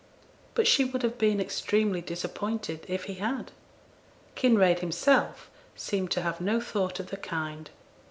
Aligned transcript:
But 0.55 0.65
she 0.65 0.83
would 0.83 1.03
have 1.03 1.19
been 1.19 1.39
extremely 1.39 2.01
disappointed 2.01 2.87
if 2.87 3.03
he 3.03 3.13
had. 3.21 3.51
Kinraid 4.35 4.79
himself 4.79 5.51
seemed 5.75 6.09
to 6.13 6.23
have 6.23 6.41
no 6.41 6.59
thought 6.59 6.99
of 6.99 7.11
the 7.11 7.17
kind. 7.17 7.69